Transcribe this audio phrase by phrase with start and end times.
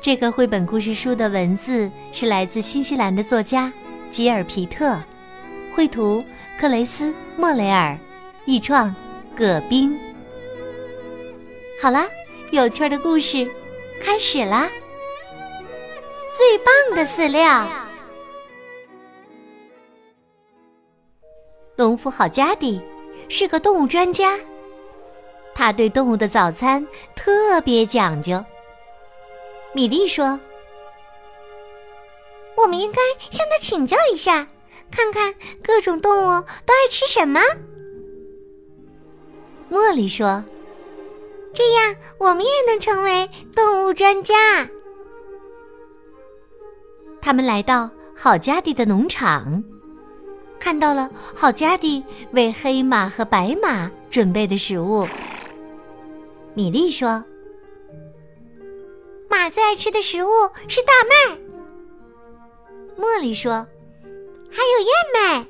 [0.00, 3.70] 这个绘本故事书的文字是来自新西兰的作家
[4.08, 4.98] 吉尔皮特，
[5.74, 6.24] 绘图
[6.58, 7.98] 克雷斯莫雷尔，
[8.46, 8.94] 译创
[9.36, 9.94] 葛冰。
[11.82, 12.06] 好啦，
[12.50, 13.46] 有趣的故事
[14.00, 14.70] 开始啦！
[16.34, 17.68] 最棒的饲料，
[21.76, 22.80] 农夫好家迪
[23.28, 24.38] 是个动物专家，
[25.54, 28.42] 他对动物的早餐特别讲究。
[29.72, 30.38] 米莉说
[32.58, 32.98] ：“我们应该
[33.30, 34.48] 向他请教一下，
[34.90, 37.40] 看看各种动物都爱吃什么。”
[39.70, 40.44] 茉莉说
[41.54, 44.68] ：“这样我们也能成为动物专家。”
[47.22, 49.62] 他们来到好家迪的农场，
[50.58, 55.06] 看到了好家迪为黑马和白马准备的食物。
[56.54, 57.24] 米莉说。
[59.50, 60.30] 最爱吃的食物
[60.68, 61.14] 是大麦。
[62.96, 63.66] 茉莉说
[64.50, 65.44] ：“还有燕麦。”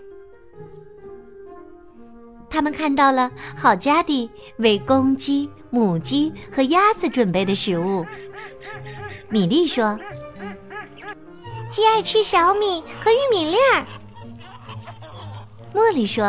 [2.48, 8.04] 他们看到了好家迪为公鸡、母鸡和鸭子准备的食物。
[9.28, 9.96] 米莉说
[11.70, 13.86] ：“鸡爱吃小米和玉米粒儿。”
[15.74, 16.24] 茉莉说：“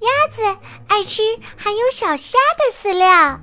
[0.00, 0.42] 鸭子
[0.86, 1.22] 爱吃
[1.56, 3.40] 含有小虾的饲料。”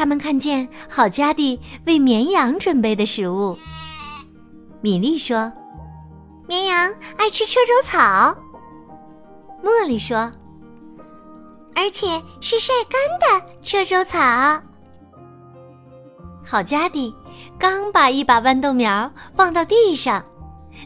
[0.00, 3.54] 他们看见好家迪为绵羊准备的食物。
[4.80, 5.52] 米莉说
[6.48, 8.34] ：“绵羊爱吃车轴草。”
[9.62, 10.32] 茉莉说
[11.76, 12.06] ：“而且
[12.40, 14.18] 是晒干的车轴草。”
[16.42, 17.14] 好家迪
[17.58, 20.24] 刚把一把豌豆苗放到地上，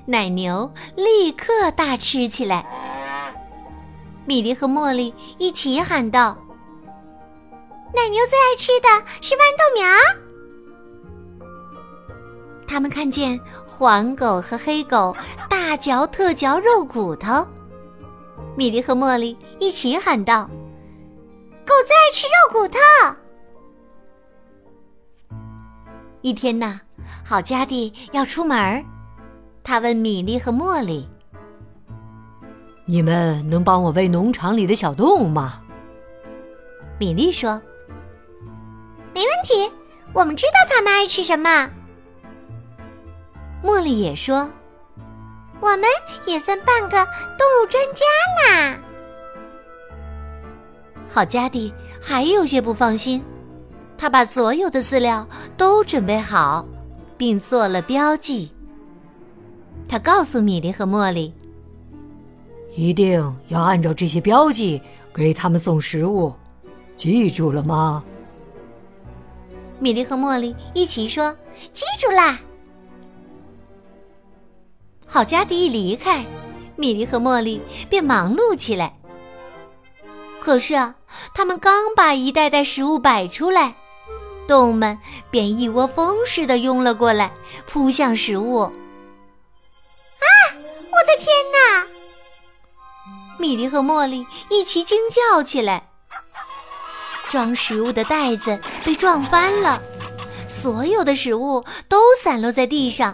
[0.06, 2.66] 奶牛立刻大吃起来。
[4.26, 6.36] 米莉和茉莉一起喊道。
[7.94, 8.88] 奶牛最爱吃的
[9.21, 9.88] 是豌豆苗。
[12.66, 15.16] 他们看见黄狗和黑狗
[15.49, 17.47] 大嚼特嚼肉骨头，
[18.56, 20.50] 米莉和茉莉一起喊道
[21.65, 22.78] ：“狗最爱吃肉骨头。”
[26.21, 26.81] 一天呐，
[27.25, 28.84] 好家弟要出门
[29.62, 31.09] 他问米莉和茉莉
[32.87, 35.62] ：“你们能帮我喂农场里的小动物吗？”
[36.99, 37.62] 米莉说。
[39.14, 39.70] 没问题，
[40.12, 41.70] 我们知道他们爱吃什么。
[43.62, 44.50] 茉莉也说
[45.62, 45.84] ：“我们
[46.26, 47.06] 也算半个
[47.38, 48.04] 动物专家
[48.42, 48.76] 呢。”
[51.08, 51.72] 好家弟
[52.03, 53.22] 还有些不放心，
[53.97, 55.24] 他把所有的饲料
[55.56, 56.66] 都准备好，
[57.16, 58.50] 并做了标记。
[59.88, 61.32] 他告诉米莉和茉莉
[62.74, 64.82] ：“一定要按照这些标记
[65.14, 66.34] 给他们送食物，
[66.97, 68.03] 记住了吗？”
[69.78, 71.36] 米莉和茉莉一起说
[71.72, 72.38] ：“记住啦！”
[75.06, 76.24] 好家迪一离开，
[76.76, 78.96] 米莉和茉莉便忙碌起来。
[80.40, 80.94] 可是啊，
[81.34, 83.74] 他们刚把一袋袋食物摆出来，
[84.46, 84.98] 动物们
[85.30, 87.32] 便一窝蜂似的拥了过来，
[87.66, 88.58] 扑向食物。
[88.58, 88.72] 啊！
[90.52, 91.86] 我的天哪！
[93.38, 95.91] 米莉和茉莉一起惊叫起来。
[97.34, 99.83] 装食物的袋子被撞翻了，
[100.47, 103.12] 所有的食物都散落在地上，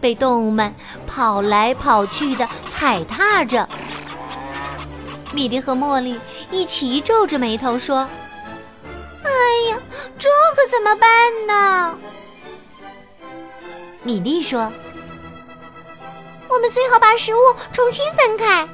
[0.00, 0.74] 被动物们
[1.06, 3.68] 跑来跑去的踩踏着。
[5.32, 6.18] 米莉和茉莉
[6.50, 8.08] 一起皱着眉头说
[9.22, 9.30] ：“哎
[9.70, 9.78] 呀，
[10.18, 11.96] 这可怎么办呢？”
[14.02, 14.72] 米莉说
[16.50, 17.38] ：“我们最好把食物
[17.72, 18.68] 重新分开。”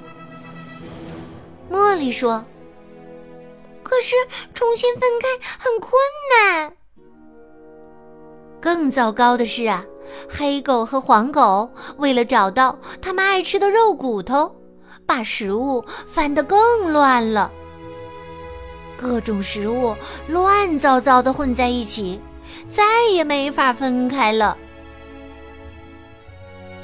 [1.70, 2.42] 茉莉说。
[3.90, 4.14] 可是
[4.54, 5.28] 重新分开
[5.58, 5.92] 很困
[6.30, 6.72] 难。
[8.60, 9.84] 更糟糕的是啊，
[10.28, 14.54] 黑狗和黄狗为了找到它们爱吃的肉骨头，
[15.04, 17.50] 把食物翻得更乱了。
[18.96, 19.96] 各种食物
[20.28, 22.20] 乱糟糟的混在一起，
[22.68, 24.56] 再也没法分开了。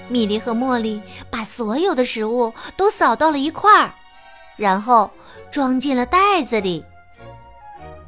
[0.08, 1.00] 米莉和茉莉
[1.30, 3.94] 把所有的食物都扫到了一块儿，
[4.56, 5.08] 然后
[5.52, 6.84] 装进了袋子里。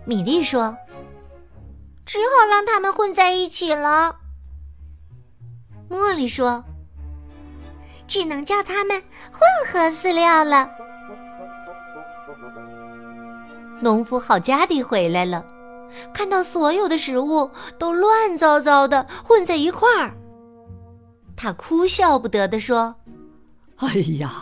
[0.09, 0.75] 米莉说
[2.07, 4.17] ：“只好让他们混在一起了。
[5.91, 6.65] 茉莉说
[8.09, 10.71] ：“只能叫它们混合饲料了。”
[13.83, 15.45] 农夫好家地回来了，
[16.15, 20.17] 看到所有的食物都乱糟糟的混在一块儿，
[21.37, 22.97] 他哭笑不得地说
[23.77, 24.33] ：“哎呀，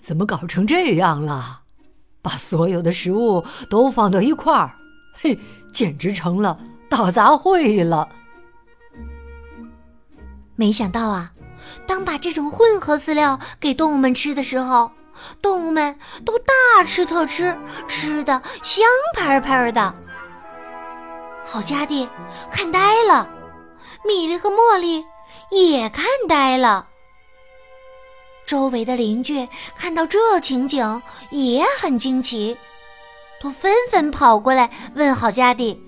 [0.00, 1.60] 怎么搞成这样了？
[2.22, 4.76] 把所有的食物都放到一块儿，
[5.20, 5.38] 嘿，
[5.72, 6.58] 简直成了
[6.88, 8.08] 大杂烩了。”
[10.56, 11.32] 没想到啊，
[11.86, 14.90] 当把这种混合饲料给动物们吃的时候，
[15.40, 17.56] 动物们都大吃特吃，
[17.88, 18.84] 吃的香
[19.16, 19.94] 喷喷的。
[21.46, 22.08] 好家弟
[22.50, 23.28] 看呆了，
[24.06, 25.04] 米莉和茉莉
[25.50, 26.86] 也看呆了。
[28.46, 32.56] 周围的邻居看到这情景也很惊奇，
[33.40, 35.82] 都纷纷跑过来问好家弟：“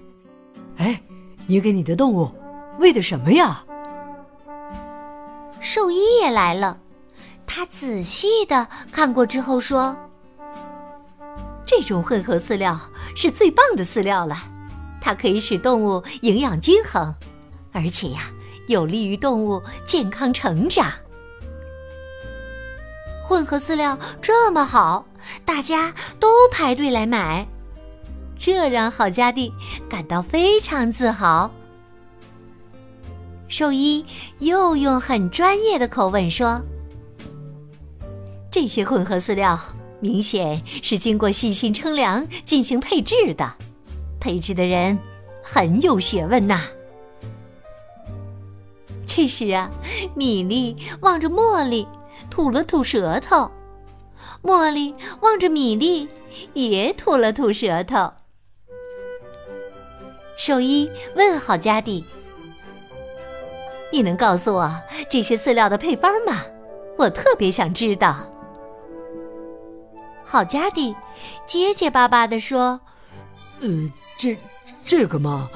[0.78, 1.02] 哎，
[1.46, 2.32] 你给你的动物
[2.78, 3.62] 喂的什么呀？”
[5.60, 6.78] 兽医也来了。
[7.46, 9.94] 他仔细的看过之后说
[11.66, 12.80] ：“这种混合饲料
[13.14, 14.34] 是最棒的饲料了，
[14.98, 17.14] 它可以使动物营养均衡，
[17.70, 18.22] 而且呀，
[18.66, 20.90] 有利于动物健康成长。
[23.28, 25.04] 混合饲料这么好，
[25.44, 27.46] 大家都排队来买，
[28.38, 29.52] 这让郝家弟
[29.88, 31.50] 感到非常自豪。”
[33.48, 34.04] 兽医
[34.38, 36.60] 又用很专业的口吻说。
[38.50, 39.58] 这些混合饲料
[40.00, 43.50] 明显是经过细心称量进行配制的，
[44.20, 44.98] 配制的人
[45.42, 46.60] 很有学问呐。
[49.06, 49.70] 这时啊，
[50.14, 51.86] 米粒望着茉莉，
[52.30, 53.50] 吐了吐舌头；
[54.42, 56.08] 茉莉望着米粒，
[56.54, 58.12] 也吐了吐舌头。
[60.36, 62.04] 兽医问好家弟
[63.92, 64.72] ：“你能告诉我
[65.08, 66.42] 这些饲料的配方吗？
[66.98, 68.16] 我特别想知道。”
[70.24, 70.94] 好家弟
[71.46, 72.80] 结结巴巴地说
[73.60, 73.68] ：“呃，
[74.16, 74.36] 这
[74.84, 75.48] 这个嘛。”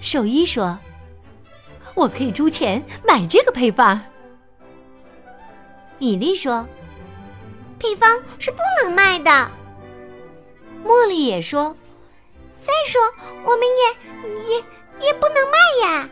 [0.00, 0.78] 兽医说
[1.94, 4.00] ：“我可以出钱买这个配方。”
[5.98, 6.66] 米莉说
[7.78, 9.50] ：“配方是不能卖的。”
[10.84, 11.76] 茉莉也说
[12.60, 13.00] ：“再说
[13.44, 14.56] 我们也也
[15.06, 15.58] 也不能卖
[15.88, 16.08] 呀。”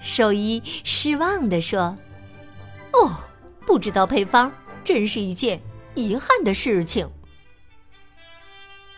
[0.00, 1.96] 兽医失望地说
[2.92, 3.10] ：“哦，
[3.66, 4.52] 不知道配方。”
[4.84, 5.60] 真是一件
[5.94, 7.06] 遗憾的事情。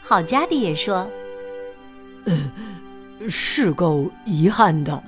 [0.00, 1.10] 好家的也说
[2.26, 5.02] ：“呃，是够遗憾的。”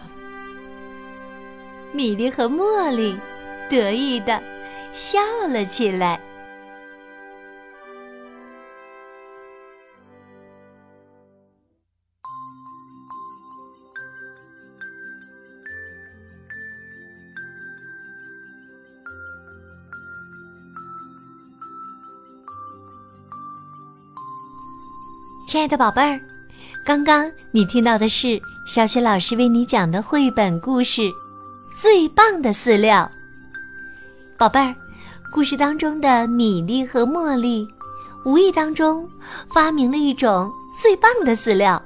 [1.94, 3.16] 米莉和茉莉
[3.70, 4.42] 得意的
[4.92, 6.20] 笑了起来。
[25.46, 26.18] 亲爱的宝贝儿，
[26.82, 31.02] 刚刚你听到的是小雪老师为你讲的绘本故事
[31.78, 33.10] 《最棒的饲料》。
[34.38, 34.74] 宝贝儿，
[35.32, 37.66] 故事当中的米粒和茉莉
[38.26, 39.08] 无意当中
[39.50, 41.82] 发明了一种最棒的饲料，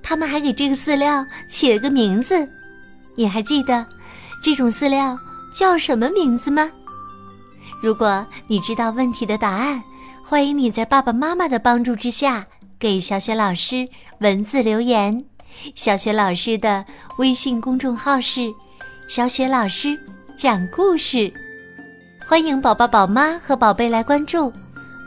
[0.00, 2.48] 他们还给这个饲料起了个名字。
[3.16, 3.84] 你还记得
[4.44, 5.16] 这种饲料
[5.52, 6.70] 叫什么名字吗？
[7.82, 9.82] 如果你知道问题的答案，
[10.24, 12.46] 欢迎你在爸爸妈妈的帮助之下。
[12.78, 13.88] 给小雪老师
[14.20, 15.24] 文字留言，
[15.74, 16.84] 小雪老师的
[17.18, 18.52] 微信公众号是
[19.08, 19.98] “小雪老师
[20.38, 21.32] 讲故事”，
[22.28, 24.52] 欢迎宝宝、宝妈和宝贝来关注，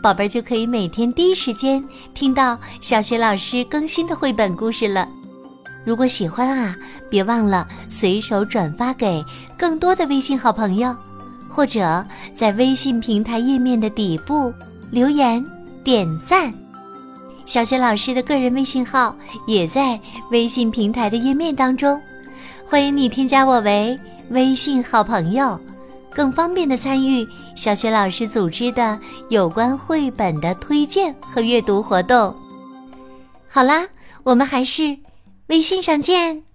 [0.02, 1.84] 宝贝就可以每天第一时间
[2.14, 5.06] 听到小雪老师更新的绘本故事了。
[5.86, 6.74] 如果喜欢啊，
[7.10, 9.22] 别忘了随手转发给
[9.58, 10.96] 更多的微信好朋友，
[11.50, 14.54] 或者在微信平台页面的底部
[14.90, 15.46] 留言
[15.84, 16.54] 点赞。
[17.46, 19.14] 小雪老师的个人微信号
[19.46, 20.00] 也在
[20.32, 22.00] 微信平台的页面当中，
[22.66, 24.00] 欢迎你添加我为
[24.30, 25.60] 微信好朋友，
[26.14, 29.00] 更方便的参与小学老师组织的
[29.30, 32.36] 有关绘本的推荐和阅读活动。
[33.48, 33.88] 好啦，
[34.24, 34.98] 我们还是
[35.48, 36.49] 微信上见。